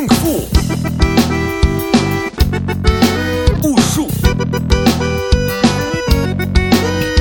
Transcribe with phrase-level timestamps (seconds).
[0.00, 0.48] кунг-фу,
[3.62, 4.08] ушу,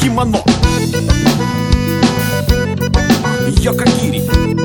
[0.00, 0.42] кимоно,
[3.60, 4.61] йокогири.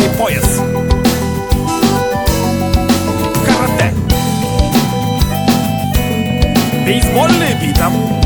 [0.00, 0.60] me apoia-se.
[3.44, 3.94] Karate.
[6.84, 8.19] Beisebol e.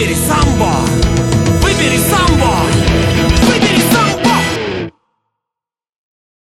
[0.00, 0.49] Espírito Santo